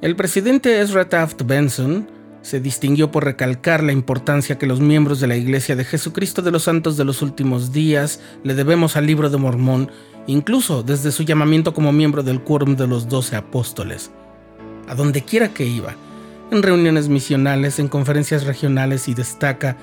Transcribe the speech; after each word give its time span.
El 0.00 0.14
presidente 0.14 0.80
Ezra 0.80 1.08
Taft 1.08 1.42
Benson 1.42 2.08
se 2.40 2.60
distinguió 2.60 3.10
por 3.10 3.24
recalcar 3.24 3.82
la 3.82 3.90
importancia 3.90 4.56
que 4.56 4.68
los 4.68 4.78
miembros 4.78 5.18
de 5.18 5.26
la 5.26 5.34
Iglesia 5.34 5.74
de 5.74 5.84
Jesucristo 5.84 6.40
de 6.40 6.52
los 6.52 6.62
Santos 6.62 6.96
de 6.96 7.04
los 7.04 7.20
Últimos 7.20 7.72
Días 7.72 8.20
le 8.44 8.54
debemos 8.54 8.94
al 8.94 9.06
libro 9.06 9.28
de 9.28 9.38
Mormón, 9.38 9.90
incluso 10.28 10.84
desde 10.84 11.10
su 11.10 11.24
llamamiento 11.24 11.74
como 11.74 11.90
miembro 11.90 12.22
del 12.22 12.40
Quórum 12.42 12.76
de 12.76 12.86
los 12.86 13.08
Doce 13.08 13.34
Apóstoles. 13.34 14.12
A 14.86 14.94
donde 14.94 15.24
quiera 15.24 15.48
que 15.48 15.64
iba, 15.64 15.96
en 16.52 16.62
reuniones 16.62 17.08
misionales, 17.08 17.80
en 17.80 17.88
conferencias 17.88 18.44
regionales 18.44 19.08
y 19.08 19.14
destaca, 19.14 19.76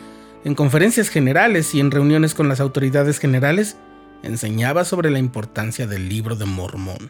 en 0.46 0.56
conferencias 0.56 1.10
generales 1.10 1.76
y 1.76 1.82
en 1.82 1.92
reuniones 1.92 2.34
con 2.34 2.48
las 2.48 2.62
autoridades 2.62 3.20
generales, 3.20 3.76
enseñaba 4.24 4.86
sobre 4.86 5.10
la 5.10 5.20
importancia 5.20 5.88
del 5.88 6.08
libro 6.08 6.38
de 6.38 6.46
Mormón. 6.46 7.10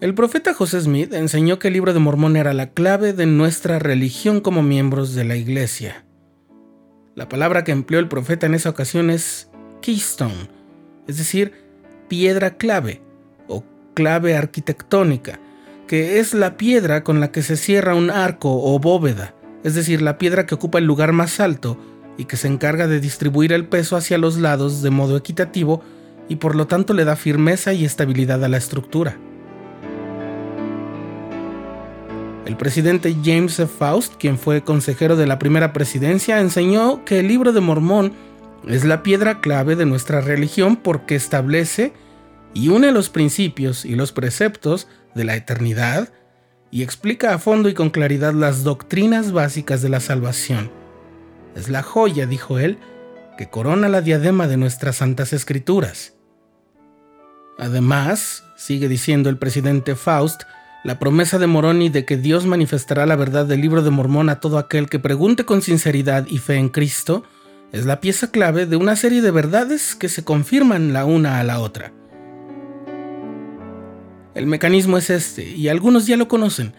El 0.00 0.14
profeta 0.14 0.54
José 0.54 0.80
Smith 0.80 1.12
enseñó 1.12 1.58
que 1.58 1.68
el 1.68 1.74
libro 1.74 1.92
de 1.92 1.98
Mormón 1.98 2.36
era 2.36 2.54
la 2.54 2.70
clave 2.70 3.12
de 3.12 3.26
nuestra 3.26 3.78
religión 3.78 4.40
como 4.40 4.62
miembros 4.62 5.14
de 5.14 5.24
la 5.24 5.36
iglesia. 5.36 6.06
La 7.14 7.28
palabra 7.28 7.64
que 7.64 7.72
empleó 7.72 8.00
el 8.00 8.08
profeta 8.08 8.46
en 8.46 8.54
esa 8.54 8.70
ocasión 8.70 9.10
es 9.10 9.50
keystone, 9.82 10.48
es 11.06 11.18
decir, 11.18 11.52
piedra 12.08 12.56
clave 12.56 13.02
o 13.46 13.62
clave 13.92 14.34
arquitectónica, 14.36 15.38
que 15.86 16.18
es 16.18 16.32
la 16.32 16.56
piedra 16.56 17.04
con 17.04 17.20
la 17.20 17.30
que 17.30 17.42
se 17.42 17.58
cierra 17.58 17.94
un 17.94 18.10
arco 18.10 18.48
o 18.50 18.78
bóveda, 18.78 19.34
es 19.64 19.74
decir, 19.74 20.00
la 20.00 20.16
piedra 20.16 20.46
que 20.46 20.54
ocupa 20.54 20.78
el 20.78 20.86
lugar 20.86 21.12
más 21.12 21.40
alto 21.40 21.78
y 22.16 22.24
que 22.24 22.38
se 22.38 22.48
encarga 22.48 22.86
de 22.86 23.00
distribuir 23.00 23.52
el 23.52 23.68
peso 23.68 23.98
hacia 23.98 24.16
los 24.16 24.38
lados 24.38 24.80
de 24.80 24.88
modo 24.88 25.18
equitativo 25.18 25.82
y 26.26 26.36
por 26.36 26.56
lo 26.56 26.66
tanto 26.66 26.94
le 26.94 27.04
da 27.04 27.16
firmeza 27.16 27.74
y 27.74 27.84
estabilidad 27.84 28.42
a 28.42 28.48
la 28.48 28.56
estructura. 28.56 29.18
El 32.50 32.56
presidente 32.56 33.16
James 33.24 33.60
F. 33.60 33.72
Faust, 33.78 34.14
quien 34.18 34.36
fue 34.36 34.64
consejero 34.64 35.14
de 35.14 35.28
la 35.28 35.38
primera 35.38 35.72
presidencia, 35.72 36.40
enseñó 36.40 37.04
que 37.04 37.20
el 37.20 37.28
libro 37.28 37.52
de 37.52 37.60
Mormón 37.60 38.12
es 38.66 38.84
la 38.84 39.04
piedra 39.04 39.40
clave 39.40 39.76
de 39.76 39.86
nuestra 39.86 40.20
religión 40.20 40.74
porque 40.74 41.14
establece 41.14 41.92
y 42.52 42.66
une 42.66 42.90
los 42.90 43.08
principios 43.08 43.84
y 43.84 43.94
los 43.94 44.10
preceptos 44.10 44.88
de 45.14 45.22
la 45.22 45.36
eternidad 45.36 46.08
y 46.72 46.82
explica 46.82 47.34
a 47.34 47.38
fondo 47.38 47.68
y 47.68 47.74
con 47.74 47.90
claridad 47.90 48.34
las 48.34 48.64
doctrinas 48.64 49.30
básicas 49.30 49.80
de 49.80 49.90
la 49.90 50.00
salvación. 50.00 50.72
Es 51.54 51.68
la 51.68 51.84
joya, 51.84 52.26
dijo 52.26 52.58
él, 52.58 52.78
que 53.38 53.48
corona 53.48 53.88
la 53.88 54.00
diadema 54.00 54.48
de 54.48 54.56
nuestras 54.56 54.96
santas 54.96 55.32
escrituras. 55.32 56.14
Además, 57.60 58.42
sigue 58.56 58.88
diciendo 58.88 59.30
el 59.30 59.38
presidente 59.38 59.94
Faust, 59.94 60.42
la 60.82 60.98
promesa 60.98 61.38
de 61.38 61.46
Moroni 61.46 61.90
de 61.90 62.04
que 62.04 62.16
Dios 62.16 62.46
manifestará 62.46 63.04
la 63.04 63.16
verdad 63.16 63.44
del 63.44 63.60
libro 63.60 63.82
de 63.82 63.90
Mormón 63.90 64.30
a 64.30 64.40
todo 64.40 64.56
aquel 64.56 64.88
que 64.88 64.98
pregunte 64.98 65.44
con 65.44 65.60
sinceridad 65.60 66.26
y 66.26 66.38
fe 66.38 66.56
en 66.56 66.70
Cristo 66.70 67.22
es 67.72 67.84
la 67.84 68.00
pieza 68.00 68.30
clave 68.30 68.66
de 68.66 68.76
una 68.76 68.96
serie 68.96 69.20
de 69.20 69.30
verdades 69.30 69.94
que 69.94 70.08
se 70.08 70.24
confirman 70.24 70.92
la 70.92 71.04
una 71.04 71.38
a 71.38 71.44
la 71.44 71.60
otra. 71.60 71.92
El 74.34 74.46
mecanismo 74.46 74.96
es 74.96 75.10
este, 75.10 75.48
y 75.48 75.68
algunos 75.68 76.06
ya 76.06 76.16
lo 76.16 76.28
conocen. 76.28 76.72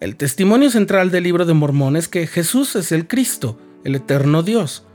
El 0.00 0.16
testimonio 0.16 0.70
central 0.70 1.10
del 1.10 1.24
libro 1.24 1.44
de 1.44 1.52
Mormón 1.52 1.96
es 1.96 2.08
que 2.08 2.26
Jesús 2.26 2.76
es 2.76 2.92
el 2.92 3.06
Cristo, 3.06 3.58
el 3.84 3.94
eterno 3.94 4.42
Dios. 4.42 4.86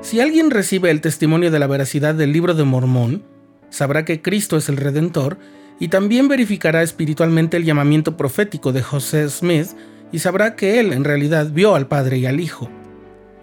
Si 0.00 0.20
alguien 0.20 0.50
recibe 0.50 0.90
el 0.90 1.00
testimonio 1.00 1.50
de 1.50 1.58
la 1.58 1.66
veracidad 1.66 2.14
del 2.14 2.32
libro 2.32 2.54
de 2.54 2.64
Mormón, 2.64 3.22
sabrá 3.70 4.04
que 4.04 4.22
Cristo 4.22 4.56
es 4.56 4.68
el 4.68 4.76
Redentor 4.76 5.38
y 5.80 5.88
también 5.88 6.28
verificará 6.28 6.82
espiritualmente 6.82 7.56
el 7.56 7.64
llamamiento 7.64 8.16
profético 8.16 8.72
de 8.72 8.82
José 8.82 9.28
Smith 9.28 9.68
y 10.12 10.20
sabrá 10.20 10.54
que 10.56 10.78
él 10.78 10.92
en 10.92 11.04
realidad 11.04 11.50
vio 11.50 11.74
al 11.74 11.86
Padre 11.86 12.18
y 12.18 12.26
al 12.26 12.40
Hijo. 12.40 12.70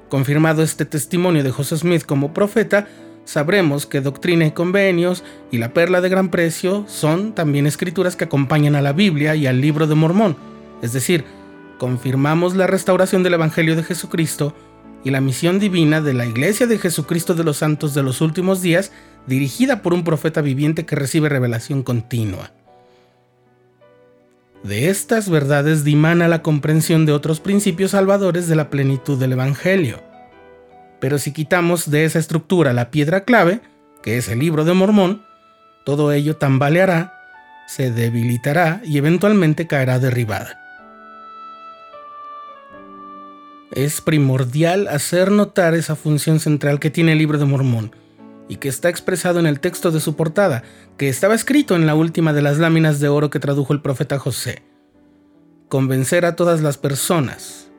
Confirmado 0.09 0.63
este 0.63 0.85
testimonio 0.85 1.43
de 1.43 1.51
José 1.51 1.77
Smith 1.77 2.05
como 2.05 2.33
profeta, 2.33 2.87
sabremos 3.25 3.85
que 3.85 4.01
Doctrina 4.01 4.45
y 4.45 4.51
Convenios 4.51 5.23
y 5.51 5.57
la 5.57 5.73
Perla 5.73 6.01
de 6.01 6.09
Gran 6.09 6.29
Precio 6.29 6.85
son 6.87 7.33
también 7.33 7.67
escrituras 7.67 8.15
que 8.15 8.25
acompañan 8.25 8.75
a 8.75 8.81
la 8.81 8.93
Biblia 8.93 9.35
y 9.35 9.47
al 9.47 9.61
libro 9.61 9.87
de 9.87 9.95
Mormón, 9.95 10.35
es 10.81 10.93
decir, 10.93 11.25
confirmamos 11.77 12.55
la 12.55 12.67
restauración 12.67 13.23
del 13.23 13.33
Evangelio 13.33 13.75
de 13.75 13.83
Jesucristo 13.83 14.53
y 15.03 15.09
la 15.09 15.21
misión 15.21 15.59
divina 15.59 16.01
de 16.01 16.13
la 16.13 16.25
Iglesia 16.25 16.67
de 16.67 16.77
Jesucristo 16.77 17.33
de 17.33 17.43
los 17.43 17.57
Santos 17.57 17.93
de 17.93 18.03
los 18.03 18.21
Últimos 18.21 18.61
Días 18.61 18.91
dirigida 19.27 19.81
por 19.81 19.93
un 19.93 20.03
profeta 20.03 20.41
viviente 20.41 20.85
que 20.85 20.95
recibe 20.95 21.29
revelación 21.29 21.83
continua. 21.83 22.51
De 24.63 24.89
estas 24.89 25.29
verdades 25.29 25.83
dimana 25.83 26.27
la 26.27 26.43
comprensión 26.43 27.05
de 27.05 27.13
otros 27.13 27.39
principios 27.39 27.91
salvadores 27.91 28.47
de 28.47 28.55
la 28.55 28.69
plenitud 28.69 29.19
del 29.19 29.33
Evangelio. 29.33 30.03
Pero 30.99 31.17
si 31.17 31.33
quitamos 31.33 31.89
de 31.89 32.05
esa 32.05 32.19
estructura 32.19 32.71
la 32.71 32.91
piedra 32.91 33.23
clave, 33.23 33.61
que 34.03 34.17
es 34.17 34.29
el 34.29 34.39
libro 34.39 34.63
de 34.63 34.73
Mormón, 34.73 35.23
todo 35.83 36.11
ello 36.11 36.35
tambaleará, 36.35 37.17
se 37.67 37.91
debilitará 37.91 38.81
y 38.83 38.97
eventualmente 38.97 39.65
caerá 39.65 39.97
derribada. 39.97 40.59
Es 43.71 44.01
primordial 44.01 44.87
hacer 44.89 45.31
notar 45.31 45.73
esa 45.73 45.95
función 45.95 46.39
central 46.39 46.79
que 46.79 46.89
tiene 46.91 47.13
el 47.13 47.17
libro 47.17 47.39
de 47.39 47.45
Mormón, 47.45 47.95
y 48.51 48.57
que 48.57 48.67
está 48.67 48.89
expresado 48.89 49.39
en 49.39 49.45
el 49.45 49.61
texto 49.61 49.91
de 49.91 50.01
su 50.01 50.17
portada, 50.17 50.63
que 50.97 51.07
estaba 51.07 51.35
escrito 51.35 51.73
en 51.77 51.85
la 51.85 51.95
última 51.95 52.33
de 52.33 52.41
las 52.41 52.57
láminas 52.57 52.99
de 52.99 53.07
oro 53.07 53.29
que 53.29 53.39
tradujo 53.39 53.71
el 53.71 53.81
profeta 53.81 54.19
José. 54.19 54.61
Convencer 55.69 56.25
a 56.25 56.35
todas 56.35 56.59
las 56.59 56.77
personas, 56.77 57.71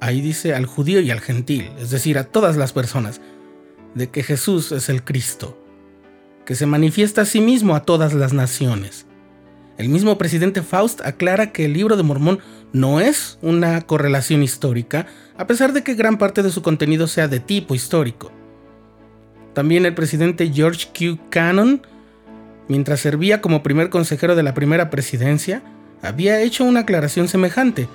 ahí 0.00 0.20
dice 0.20 0.56
al 0.56 0.66
judío 0.66 0.98
y 0.98 1.12
al 1.12 1.20
gentil, 1.20 1.70
es 1.78 1.90
decir, 1.90 2.18
a 2.18 2.24
todas 2.24 2.56
las 2.56 2.72
personas, 2.72 3.20
de 3.94 4.10
que 4.10 4.24
Jesús 4.24 4.72
es 4.72 4.88
el 4.88 5.04
Cristo, 5.04 5.64
que 6.44 6.56
se 6.56 6.66
manifiesta 6.66 7.22
a 7.22 7.24
sí 7.24 7.40
mismo 7.40 7.76
a 7.76 7.84
todas 7.84 8.12
las 8.12 8.32
naciones. 8.32 9.06
El 9.78 9.88
mismo 9.88 10.18
presidente 10.18 10.62
Faust 10.62 11.00
aclara 11.02 11.52
que 11.52 11.66
el 11.66 11.74
libro 11.74 11.96
de 11.96 12.02
Mormón 12.02 12.40
no 12.72 12.98
es 12.98 13.38
una 13.40 13.80
correlación 13.82 14.42
histórica, 14.42 15.06
a 15.36 15.46
pesar 15.46 15.72
de 15.72 15.84
que 15.84 15.94
gran 15.94 16.18
parte 16.18 16.42
de 16.42 16.50
su 16.50 16.60
contenido 16.60 17.06
sea 17.06 17.28
de 17.28 17.38
tipo 17.38 17.76
histórico. 17.76 18.41
También 19.54 19.84
el 19.84 19.94
presidente 19.94 20.50
George 20.50 20.88
Q. 20.96 21.18
Cannon, 21.28 21.82
mientras 22.68 23.00
servía 23.00 23.42
como 23.42 23.62
primer 23.62 23.90
consejero 23.90 24.34
de 24.34 24.42
la 24.42 24.54
primera 24.54 24.88
presidencia, 24.88 25.62
había 26.00 26.40
hecho 26.40 26.64
una 26.64 26.80
aclaración 26.80 27.28
semejante. 27.28 27.88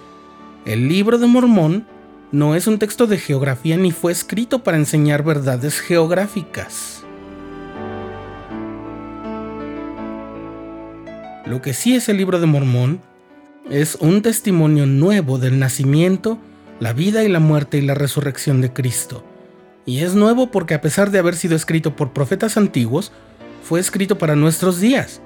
El 0.65 0.87
libro 0.87 1.17
de 1.17 1.27
Mormón 1.27 1.87
no 2.31 2.55
es 2.55 2.67
un 2.67 2.77
texto 2.77 3.07
de 3.07 3.17
geografía 3.17 3.75
ni 3.77 3.91
fue 3.91 4.11
escrito 4.11 4.63
para 4.63 4.77
enseñar 4.77 5.23
verdades 5.23 5.79
geográficas. 5.79 7.03
Lo 11.45 11.61
que 11.61 11.73
sí 11.73 11.95
es 11.95 12.07
el 12.09 12.17
libro 12.17 12.39
de 12.39 12.45
Mormón 12.45 13.01
es 13.69 13.95
un 13.95 14.21
testimonio 14.21 14.85
nuevo 14.85 15.39
del 15.39 15.57
nacimiento, 15.57 16.37
la 16.79 16.93
vida 16.93 17.23
y 17.23 17.29
la 17.29 17.39
muerte 17.39 17.77
y 17.77 17.81
la 17.81 17.95
resurrección 17.95 18.61
de 18.61 18.73
Cristo 18.73 19.23
y 19.87 20.01
es 20.01 20.15
nuevo 20.15 20.51
porque 20.51 20.73
a 20.73 20.81
pesar 20.81 21.11
de 21.11 21.17
haber 21.17 21.37
sido 21.37 21.55
escrito 21.55 21.95
por 21.95 22.11
profetas 22.11 22.57
antiguos, 22.57 23.13
fue 23.63 23.79
escrito 23.79 24.17
para 24.17 24.35
nuestros 24.35 24.81
días. 24.81 25.21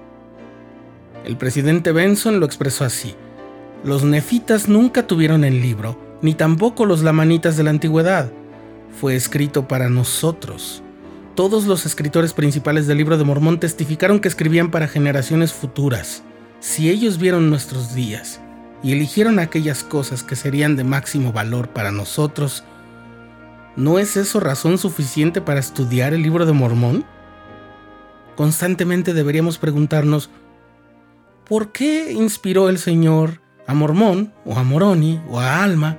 El 1.26 1.36
presidente 1.36 1.92
Benson 1.92 2.40
lo 2.40 2.46
expresó 2.46 2.86
así. 2.86 3.16
Los 3.84 4.04
nefitas 4.04 4.70
nunca 4.70 5.08
tuvieron 5.08 5.44
el 5.44 5.62
libro, 5.62 6.00
ni 6.22 6.36
tampoco 6.36 6.86
los 6.86 7.02
lamanitas 7.02 7.58
de 7.58 7.64
la 7.64 7.72
antigüedad. 7.72 8.32
Fue 9.00 9.16
escrito 9.16 9.68
para 9.68 9.90
nosotros. 9.90 10.84
Todos 11.34 11.66
los 11.66 11.88
escritores 11.88 12.34
principales 12.34 12.86
del 12.86 13.00
libro 13.00 13.18
de 13.18 13.24
Mormón 13.24 13.60
testificaron 13.60 14.20
que 14.20 14.28
escribían 14.28 14.70
para 14.70 14.88
generaciones 14.88 15.54
futuras. 15.54 16.22
Si 16.60 16.92
ellos 16.92 17.18
vieron 17.18 17.50
nuestros 17.50 17.96
días 17.96 18.42
y 18.84 18.92
eligieron 18.92 19.40
aquellas 19.40 19.84
cosas 19.84 20.22
que 20.22 20.36
serían 20.36 20.76
de 20.76 20.84
máximo 20.84 21.34
valor 21.34 21.70
para 21.70 21.92
nosotros, 21.92 22.64
¿No 23.76 24.00
es 24.00 24.18
eso 24.18 24.40
razón 24.40 24.78
suficiente 24.78 25.42
para 25.42 25.60
estudiar 25.60 26.14
el 26.14 26.24
libro 26.24 26.46
de 26.46 26.54
Mormón? 26.54 27.06
Constantemente 28.36 29.14
deberíamos 29.14 29.58
preguntarnos, 29.58 30.30
¿por 31.48 31.72
qué 31.72 32.12
inspiró 32.12 32.70
el 32.70 32.78
Señor 32.78 33.42
a 33.68 33.74
Mormón 33.74 34.34
o 34.46 34.58
a 34.58 34.64
Moroni 34.64 35.22
o 35.30 35.40
a 35.40 35.64
Alma 35.64 35.98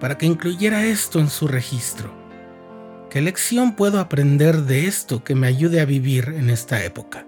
para 0.00 0.18
que 0.18 0.26
incluyera 0.26 0.84
esto 0.84 1.20
en 1.20 1.30
su 1.30 1.48
registro. 1.48 2.10
¿Qué 3.10 3.20
lección 3.20 3.76
puedo 3.76 4.00
aprender 4.00 4.62
de 4.62 4.86
esto 4.86 5.24
que 5.24 5.34
me 5.34 5.46
ayude 5.46 5.80
a 5.80 5.84
vivir 5.84 6.34
en 6.36 6.50
esta 6.50 6.84
época? 6.84 7.26